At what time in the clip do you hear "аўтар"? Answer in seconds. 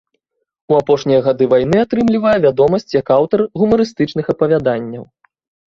3.19-3.39